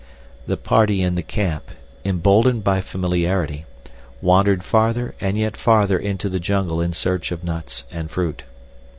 [0.47, 1.69] The party in the camp,
[2.03, 3.65] emboldened by familiarity,
[4.19, 8.41] wandered farther and yet farther into the jungle in search of nuts and fruit.